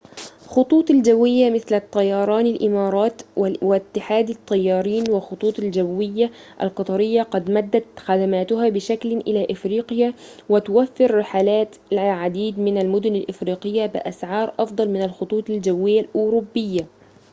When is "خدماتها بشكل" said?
7.99-9.17